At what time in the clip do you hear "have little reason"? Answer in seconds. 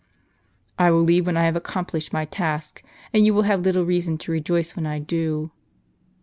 3.43-4.17